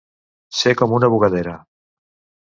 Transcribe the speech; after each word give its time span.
Ser 0.59 0.71
com 0.79 0.95
una 0.99 1.09
bugadera. 1.15 1.53